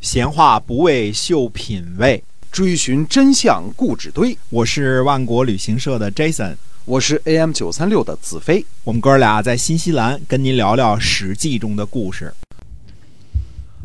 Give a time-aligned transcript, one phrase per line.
[0.00, 4.36] 闲话不为秀品味，追寻真相故纸堆。
[4.48, 8.64] 我是万国旅行社的 Jason，我是 AM 九三六的子飞。
[8.84, 12.32] 我们哥俩在新西兰跟您聊聊《史记》中的故事。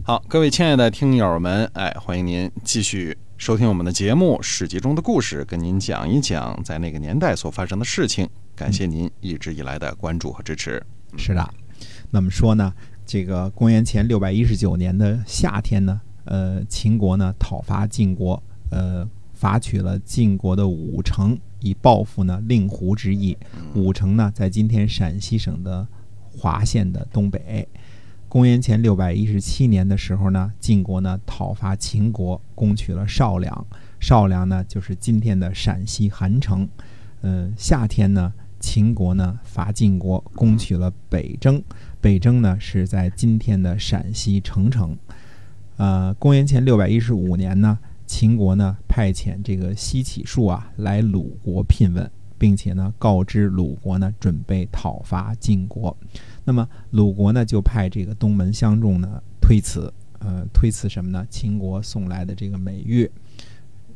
[0.03, 8.29] 好，各位亲爱的听友们，哎，欢迎您继续收听我们的节目《史记》中的故事，跟您讲一讲在那个年代所发生的事情。
[8.55, 10.81] 感谢您一直以来的关注和支持。
[11.17, 11.53] 是的，
[12.11, 12.71] 那么说呢，
[13.05, 23.37] 这个公元前六百一十九年的夏天呢，呃，秦国呢讨伐晋国，呃，伐取了晋国的武城，以报复呢令狐之意。
[23.75, 25.87] 武城呢在今天陕西省的
[26.31, 27.67] 华县的东北。
[28.29, 33.67] 公元前六百一十七年的时候呢，晋国呢讨伐秦国，攻取了少梁。
[33.99, 36.67] 少梁呢就是今天的陕西韩城。
[37.21, 38.33] 呃，夏天呢。
[38.59, 41.61] 秦国呢伐晋国，攻取了北征。
[42.03, 44.97] 北征呢是在今天的陕西澄城。
[45.77, 55.95] 呃，公元前六百一十五年呢，秦国呢派遣这个西乞术啊来鲁国聘问，并且呢告知鲁国呢准备讨伐晋国。
[56.43, 61.25] 那么鲁国呢就派这个东门相仲呢推辞，呃，推辞什么呢？
[61.29, 63.09] 秦国送来的这个美玉，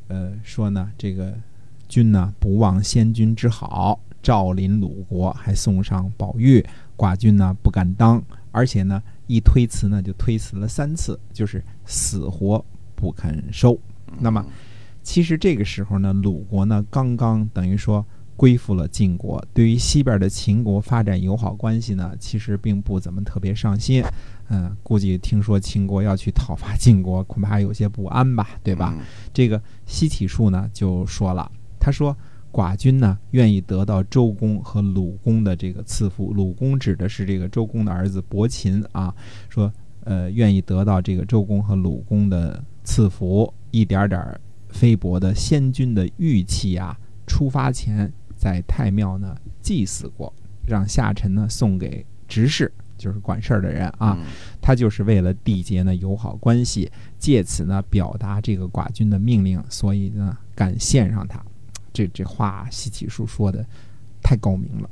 [0.07, 1.33] 呃，说呢这个
[1.89, 3.99] 君呢不忘先君之好。
[4.21, 6.65] 赵临鲁国，还送上宝玉，
[6.97, 12.63] 寡君呢不敢当，而且呢一推辞呢就推辞了三次，就是死活
[12.95, 13.79] 不肯收。
[14.19, 14.45] 那么
[15.03, 24.03] 其实这个时候呢，鲁国呢刚刚等于说归附了晋国，对于西边的秦国发展友好关系呢，其实并不怎么特别上心。
[24.49, 28.93] 嗯，估计听说秦国要去讨伐晋国，恐怕有些不安吧，对吧？
[29.33, 32.15] 这个西体术呢就说了，他说。
[32.57, 36.33] 寡君呢，愿意得到周公和鲁公的这个赐福。
[36.33, 39.13] 鲁公指的是这个周公的儿子伯禽啊，
[39.47, 39.71] 说
[40.05, 46.97] 呃，愿意得到这个周公和鲁公的赐福，一点点菲薄的先君的玉器啊，
[47.27, 50.33] 出发前在太庙呢祭祀过，
[50.65, 54.17] 让下臣呢送给执事，就是管事儿的人啊。
[54.59, 61.39] 他就是为了缔结呢友好关系，借此呢表达这个寡君的命令，所以呢敢献上他。
[61.97, 63.65] 这这话西启书说的
[64.21, 64.89] 太高明了，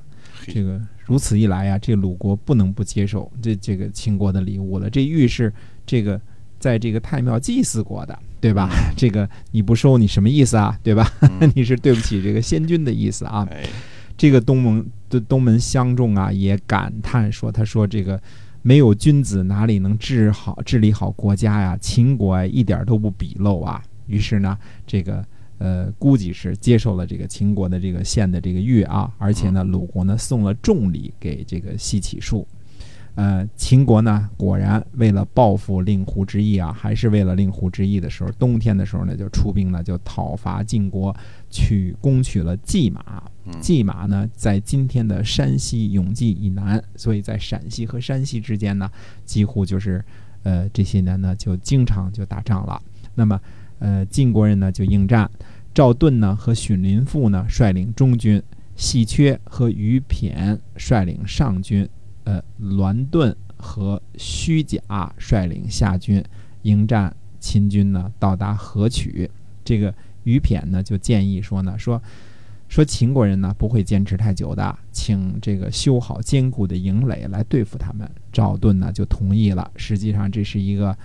[0.47, 4.89] 这个如此一来呀，这鲁国不能不接受这这个秦国的礼物了。
[4.89, 5.53] 这玉是
[5.85, 6.19] 这个
[6.59, 8.71] 在这个太庙祭祀过的，对吧？
[8.97, 10.75] 这个你不收，你什么意思啊？
[10.81, 11.07] 对吧？
[11.53, 13.47] 你是对不起这个先君的意思啊？
[14.17, 18.19] 这个东盟的东门相仲啊，也感叹说：“他说这个
[18.63, 21.77] 没有君子，哪里能治好治理好国家呀？
[21.79, 25.23] 秦国一点都不鄙陋啊。”于是呢，这个。
[25.57, 32.45] 呃，估计是接受了这个秦国的这个献的这个玉啊，而且呢，鲁国呢送了重礼给这个西乞术。
[33.16, 41.16] 呃，秦国呢果然为了报复令狐之役啊，还是为了令狐之役的时候，冬天的时候呢就出兵呢就讨伐晋国，
[41.49, 43.23] 去攻取了蓟马。
[43.61, 48.91] 蓟马呢在今天的山西永济以南，所以在陕西和山西之间呢，
[49.23, 50.03] 几乎就是
[50.43, 52.81] 呃这些年呢就经常就打仗了。
[53.13, 53.39] 那么。
[53.79, 55.29] 呃，晋国人呢就应战，
[55.73, 58.41] 赵盾呢和荀林父呢率领中军，
[58.75, 61.87] 细缺和于骈率领上军，
[62.23, 64.79] 呃，栾盾和虚假
[65.17, 66.23] 率领下军
[66.61, 69.29] 迎战秦军呢，到达河曲。
[69.65, 69.93] 这个
[70.23, 72.01] 于骈呢就建议说呢，说
[72.69, 78.09] 说秦国人呢不会坚持太久的，请这个修好坚固的营垒来对付他们。
[78.31, 79.69] 赵盾呢就同意了。
[79.75, 80.97] 实际上这是一个，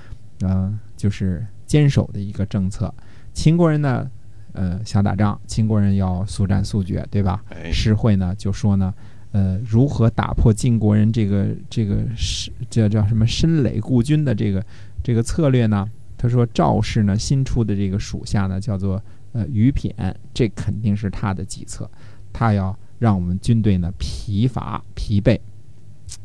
[0.42, 1.44] 嗯，就是。
[1.70, 2.92] 坚守的一个政策，
[3.32, 4.10] 秦国人呢，
[4.54, 7.44] 呃，想打仗，秦国人要速战速决，对吧？
[7.72, 8.92] 诗会呢就说呢，
[9.31, 14.66] 呃，如何打破晋国人这个这个是叫叫什么深垒固军的这个
[15.00, 15.88] 这个策略呢？
[16.19, 19.00] 他说赵氏呢新出的这个属下呢叫做
[19.31, 19.92] 呃于骈，
[20.34, 21.88] 这肯定是他的计策，
[22.32, 25.38] 他要让我们军队呢疲乏疲惫。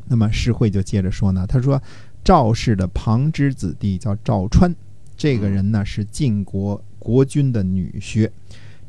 [0.08, 1.80] 那么诗会就接着说呢，他说
[2.24, 4.76] 赵氏的旁支子弟叫赵川。
[5.18, 8.30] 这个人呢是晋国国君的女婿，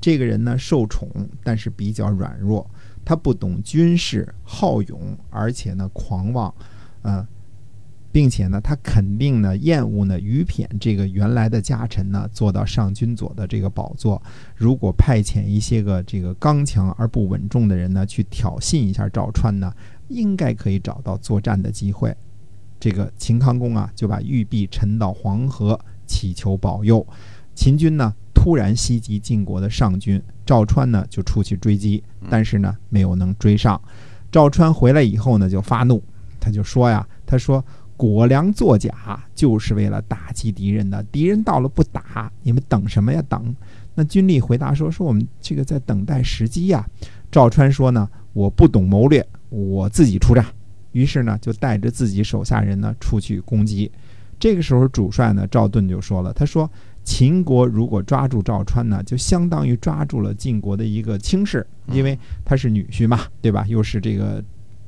[0.00, 1.08] 这个人呢受宠，
[1.44, 2.68] 但是比较软弱，
[3.04, 6.52] 他不懂军事，好勇，而且呢狂妄，
[7.02, 7.26] 呃，
[8.10, 14.20] 并且呢他肯定呢厌恶呢于骈这个原来的家臣呢做到上君佐的这个宝座。
[14.56, 19.72] 如果派遣一些个这个刚强而不稳重的人呢去挑衅一下赵川呢，
[20.08, 22.16] 应该可以找到作战的机会。
[22.80, 25.78] 这个秦康公啊就把玉璧沉到黄河。
[26.06, 27.06] 祈求保佑，
[27.54, 33.80] 秦军呢突然袭击晋国的上军，赵川呢就出去追击，但是呢没有能追上。
[34.30, 36.02] 赵川回来以后呢就发怒，
[36.38, 37.64] 他就说呀：“他说
[37.96, 41.02] 果粮作假，就是为了打击敌人的。
[41.04, 43.22] 敌人到了不打，你们等什么呀？
[43.28, 43.54] 等。
[43.94, 46.86] 那军吏回答说：“说我们这个在等待时机呀。”
[47.32, 50.44] 赵川说：“呢，我不懂谋略，我自己出战。”
[50.92, 53.90] 于是呢，就带着自己手下人呢出去攻击。
[54.38, 56.70] 这个时候，主帅呢赵盾就说了：“他说，
[57.04, 63.64] 秦国如果抓住赵川呢，就相当于抓住了晋国的一个亲事，因为他是女婿嘛，对吧？
[63.66, 64.42] 又是这个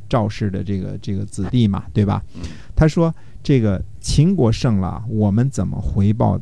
[0.08, 2.22] 赵氏的这个这个子弟嘛，对吧？”
[2.76, 6.38] 他说：“这个秦国胜了，我们怎么回报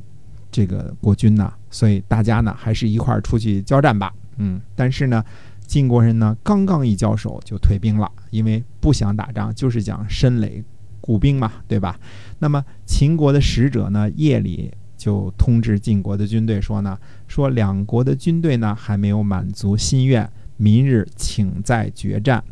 [0.51, 1.53] 这个国君呢？
[1.71, 5.25] 所以大家呢，还是一块儿出去交战吧。”嗯，但是呢，
[5.67, 10.63] 晋国人呢，刚刚一交手就退兵了，因为不想打仗，就是讲申垒
[11.07, 11.97] 固兵嘛，对吧？
[12.41, 16.99] 那么秦国的使者呢，夜里就通知晋国的军队说呢，
[17.29, 22.43] 说两国的军队呢还没有满足心愿，明日请再决战。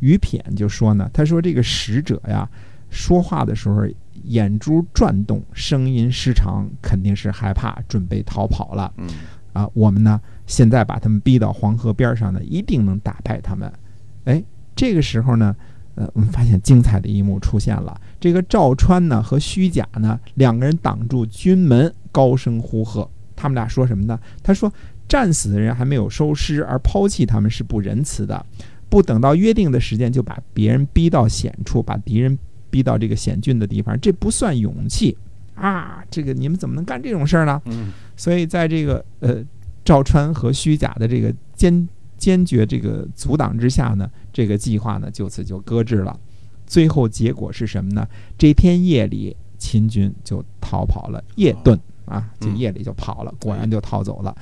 [0.00, 2.48] 于骈就说呢，他说这个使者呀，
[2.90, 3.86] 说话的时候
[4.24, 8.92] 眼珠转动，声音失常，肯定是害怕，准备逃跑了。
[8.96, 9.08] 嗯
[9.52, 13.72] 啊，我们呢现在把他们逼到黄河边上呢，一定能打败他们。
[14.24, 14.42] 哎，
[14.76, 15.54] 这个时候呢，
[15.94, 18.00] 呃，我们发现精彩的一幕出现了。
[18.18, 23.08] 这个赵川呢和虚假呢两个人挡住军门，高声呼喝。
[23.36, 24.18] 他们俩说什么呢？
[24.42, 24.70] 他说
[25.08, 28.44] ：“战死的人还没有收尸，而抛弃他们是不仁慈的。
[28.90, 32.38] 不等到约定的时间，就把别人逼到险处，把敌人
[32.68, 35.16] 逼到这个险峻的地方，这不算勇气
[35.54, 36.04] 啊！
[36.10, 39.42] 这个你们怎么能干这种事儿呢？”嗯所以在这个呃
[39.82, 41.88] 赵川和虚假的这个坚
[42.20, 46.16] 坚决这个阻挡之下呢，这个计划呢就此就搁置了。
[46.66, 48.06] 最后结果是什么呢？
[48.38, 54.36] 这天夜里，秦军就逃跑了，夜遁啊，就嗯夜里就跑了，果然就逃走了。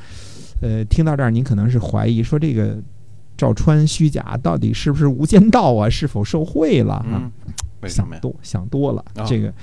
[0.61, 2.77] 呃，听到这儿，您可能是怀疑说这个
[3.37, 5.89] 赵川虚假到底是不是无间道啊？
[5.89, 7.33] 是否受贿了啊？
[7.87, 9.03] 想多想多了。
[9.15, 9.55] 啊这个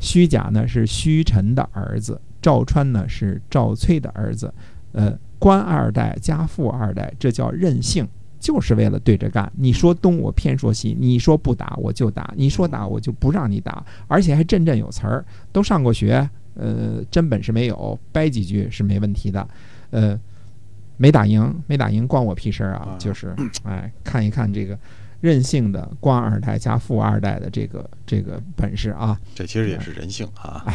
[0.00, 4.52] 虚假呢是虚臣的儿子，赵川呢是赵崔的儿子。
[4.92, 8.06] 呃，官二代加富二代，这叫任性，
[8.38, 9.50] 就是为了对着干。
[9.56, 19.48] 你说东，我偏说西；你说不打，我就打；你说打，我就不让你打，而且还振振有词儿，都上过学，呃，真本事没有，掰几句是没问题的。
[19.90, 20.20] 呃，
[20.98, 22.98] 没打赢，没打赢，关我屁事儿啊啊！
[22.98, 23.34] 就是，
[23.64, 24.78] 哎，看一看这个
[25.22, 30.62] 任性的官二代加富二代的这个这个本事啊，这其实也是人性啊。
[30.66, 30.74] 哎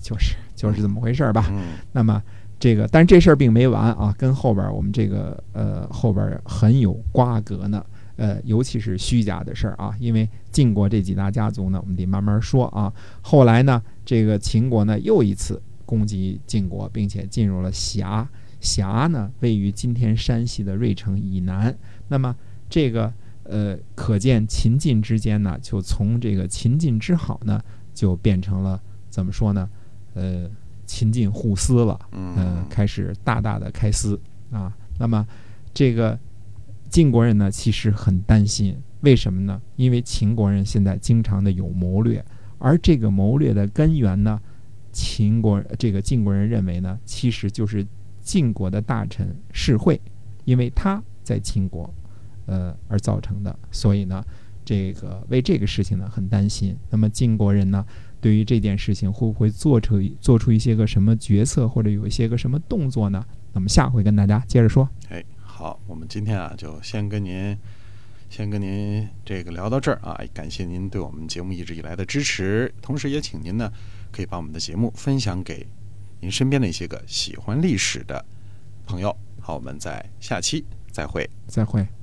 [0.00, 1.46] 就是就是这么回事儿吧。
[1.50, 2.22] 嗯那么
[2.62, 7.84] 这个，但是这事儿并没完啊，跟后边儿我们这个呃后边儿很有瓜葛呢。
[8.14, 12.92] 呃，尤其是虚假的事儿啊，因为晋国这几大家族呢，我们得慢慢说啊。
[13.20, 18.28] 后来呢，这个秦国呢又一次攻击晋国，并且进入了峡。
[18.60, 21.76] 峡呢位于今天山西的芮城以南。
[22.06, 22.32] 那么
[22.70, 23.12] 这个
[23.42, 27.60] 呃，可见秦晋之间呢，就从这个秦晋之好呢，
[27.92, 28.80] 就变成了
[29.10, 29.68] 怎么说呢？
[30.14, 30.48] 呃，
[30.92, 31.98] 秦晋互撕了。
[32.12, 34.70] 嗯、嗯开始大大的开撕啊。
[34.98, 35.26] 那么
[35.72, 36.18] 这个
[36.90, 39.58] 晋国人呢，其实很担心，为什么呢？
[39.76, 42.22] 因为秦国人现在经常的有谋略，
[42.58, 44.38] 而这个谋略的根源呢，
[44.92, 47.86] 秦国这个晋国人认为呢，其实就是
[48.20, 49.98] 晋国的大臣士会，
[50.44, 51.88] 因为他在秦国，
[52.44, 54.22] 呃而造成的，所以呢。
[54.64, 56.76] 这个为这个事情呢很担心。
[56.88, 57.84] 那么晋国人呢，
[58.22, 63.22] 对于这件事情会不会做出做出一些个什么决策，或者有一些个什么动作呢？
[63.52, 64.88] 那么下回跟大家接着说。
[65.10, 67.58] 哎，好，我们今天啊就先跟您
[68.30, 73.70] 先跟您这个聊到这儿啊，感谢您对我们节目一直以来的支持，同时也请您呢
[74.12, 75.66] 可以把我们的节目分享给
[76.20, 78.24] 您身边的一些个喜欢历史的
[78.86, 79.14] 朋友。
[79.40, 81.28] 好，我们在下期再会。
[81.48, 82.01] 再会。